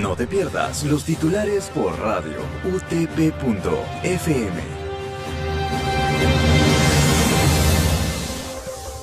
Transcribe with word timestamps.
No 0.00 0.16
te 0.16 0.26
pierdas 0.26 0.84
los 0.84 1.04
titulares 1.04 1.70
por 1.74 1.98
radio 1.98 2.38
utp.fm. 2.64 3.32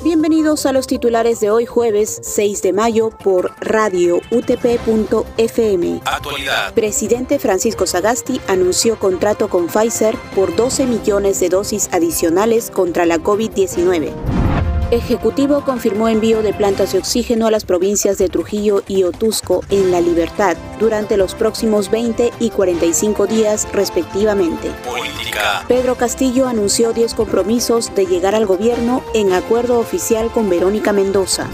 Bienvenidos 0.04 0.66
a 0.66 0.72
los 0.72 0.88
titulares 0.88 1.42
de 1.42 1.52
hoy 1.52 1.68
jueves 1.68 2.20
6 2.24 2.64
de 2.64 2.74
mayo 2.74 3.12
por 3.12 3.52
radio 3.60 4.20
utp.fm. 4.32 6.02
Actualidad. 6.06 6.74
Presidente 6.74 7.38
Francisco 7.38 7.86
Sagasti 7.86 8.42
anunció 8.48 8.98
contrato 8.98 9.48
con 9.48 9.68
Pfizer 9.68 10.16
por 10.34 10.56
12 10.56 10.88
millones 10.88 11.40
de 11.40 11.50
dosis 11.50 11.88
adicionales 11.94 12.72
contra 12.72 13.06
la 13.06 13.20
COVID-19. 13.20 14.39
Ejecutivo 14.92 15.64
confirmó 15.64 16.10
envío 16.10 16.42
de 16.42 16.52
plantas 16.52 16.94
de 16.94 16.98
oxígeno 16.98 17.46
a 17.46 17.52
las 17.52 17.64
provincias 17.64 18.18
de 18.18 18.28
Trujillo 18.28 18.82
y 18.88 19.04
Otusco 19.04 19.64
en 19.70 19.92
La 19.92 20.02
Libertad 20.02 20.58
durante 20.80 21.16
los 21.16 21.36
próximos 21.36 21.92
20 21.92 22.32
y 22.40 22.50
45 22.50 23.28
días 23.28 23.68
respectivamente. 23.72 24.72
Política. 24.84 25.64
Pedro 25.68 25.94
Castillo 25.94 26.48
anunció 26.48 26.92
10 26.92 27.14
compromisos 27.14 27.94
de 27.94 28.08
llegar 28.08 28.34
al 28.34 28.48
gobierno 28.48 29.04
en 29.14 29.32
acuerdo 29.32 29.78
oficial 29.78 30.32
con 30.32 30.50
Verónica 30.50 30.92
Mendoza. 30.92 31.48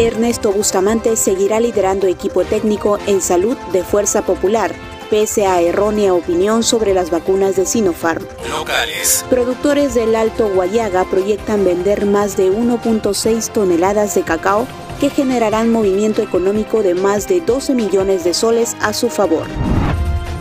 Ernesto 0.00 0.50
Bustamante 0.50 1.14
seguirá 1.14 1.60
liderando 1.60 2.08
equipo 2.08 2.42
técnico 2.42 2.98
en 3.06 3.20
salud 3.20 3.56
de 3.72 3.84
Fuerza 3.84 4.22
Popular 4.22 4.74
pese 5.10 5.46
a 5.46 5.60
errónea 5.60 6.14
opinión 6.14 6.62
sobre 6.62 6.94
las 6.94 7.10
vacunas 7.10 7.56
de 7.56 7.66
Sinopharm. 7.66 8.26
Locales. 8.50 9.24
Productores 9.30 9.94
del 9.94 10.14
Alto 10.14 10.48
Guayaga 10.48 11.04
proyectan 11.04 11.64
vender 11.64 12.06
más 12.06 12.36
de 12.36 12.50
1.6 12.52 13.50
toneladas 13.52 14.14
de 14.14 14.22
cacao 14.22 14.66
que 15.00 15.10
generarán 15.10 15.70
movimiento 15.70 16.22
económico 16.22 16.82
de 16.82 16.94
más 16.94 17.28
de 17.28 17.40
12 17.40 17.74
millones 17.74 18.24
de 18.24 18.34
soles 18.34 18.76
a 18.80 18.92
su 18.92 19.08
favor. 19.08 19.46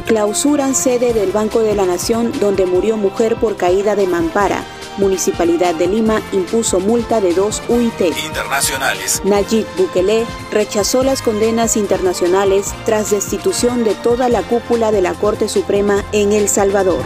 Clausuran 0.08 0.74
sede 0.74 1.14
del 1.14 1.32
Banco 1.32 1.60
de 1.60 1.76
la 1.76 1.86
Nación 1.86 2.32
donde 2.40 2.66
murió 2.66 2.98
mujer 2.98 3.36
por 3.36 3.58
caída 3.58 3.96
de 3.96 4.08
mampara. 4.08 4.64
Municipalidad 4.98 5.76
de 5.76 5.88
Lima 5.88 6.22
impuso 6.32 6.80
multa 6.80 7.22
de 7.22 7.34
dos 7.34 7.62
UIT. 7.70 8.02
Internacionales. 8.26 9.22
Nayib 9.24 9.66
Bukele 9.78 10.26
rechazó 10.52 11.04
las 11.04 11.22
condenas 11.22 11.78
internacionales 11.78 12.74
tras 12.86 13.12
destitución 13.12 13.84
de 13.84 13.94
toda 13.96 14.30
la 14.30 14.42
cúpula 14.42 14.92
de 14.92 15.02
la 15.02 15.14
Corte 15.14 15.50
Suprema 15.50 16.04
en 16.12 16.32
El 16.32 16.50
Salvador. 16.50 17.02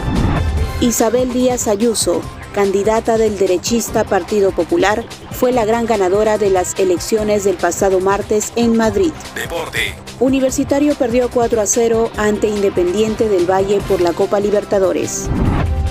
Isabel 0.80 1.32
Díaz 1.32 1.68
Ayuso, 1.68 2.20
candidata 2.52 3.18
del 3.18 3.38
derechista 3.38 4.04
Partido 4.04 4.50
Popular, 4.50 5.04
fue 5.30 5.52
la 5.52 5.64
gran 5.64 5.86
ganadora 5.86 6.38
de 6.38 6.50
las 6.50 6.78
elecciones 6.78 7.44
del 7.44 7.56
pasado 7.56 8.00
martes 8.00 8.52
en 8.56 8.76
Madrid. 8.76 9.12
Deporte. 9.34 9.94
Universitario 10.20 10.94
perdió 10.94 11.30
4 11.30 11.60
a 11.60 11.66
0 11.66 12.10
ante 12.16 12.48
Independiente 12.48 13.28
del 13.28 13.50
Valle 13.50 13.80
por 13.88 14.00
la 14.00 14.12
Copa 14.12 14.40
Libertadores. 14.40 15.28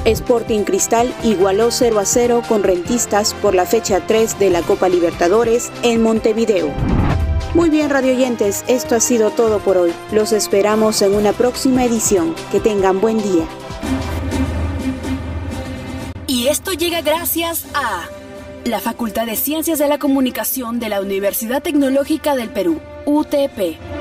Sporting 0.06 0.64
Cristal 0.64 1.14
igualó 1.24 1.70
0 1.72 2.00
a 2.00 2.06
0 2.06 2.44
con 2.48 2.64
Rentistas 2.64 3.34
por 3.36 3.54
la 3.54 3.66
fecha 3.66 4.06
3 4.08 4.40
de 4.40 4.50
la 4.50 4.62
Copa 4.62 4.90
Libertadores 4.90 5.72
en 5.84 6.02
Montevideo. 6.02 6.70
Muy 7.54 7.70
bien, 7.70 7.90
radioyentes, 7.90 8.64
esto 8.68 8.96
ha 8.96 9.00
sido 9.00 9.30
todo 9.30 9.60
por 9.60 9.78
hoy. 9.78 9.94
Los 10.12 10.32
esperamos 10.32 11.02
en 11.02 11.14
una 11.14 11.34
próxima 11.34 11.84
edición. 11.84 12.34
Que 12.52 12.60
tengan 12.60 13.02
buen 13.02 13.22
día. 13.22 13.46
Y 16.28 16.48
esto 16.48 16.72
llega 16.72 17.02
gracias 17.02 17.66
a 17.74 18.08
la 18.64 18.80
Facultad 18.80 19.26
de 19.26 19.36
Ciencias 19.36 19.80
de 19.80 19.88
la 19.88 20.00
Comunicación 20.00 20.80
de 20.80 20.90
la 20.90 21.02
Universidad 21.02 21.62
Tecnológica 21.62 22.36
del 22.36 22.50
Perú, 22.50 22.80
UTP. 23.06 24.01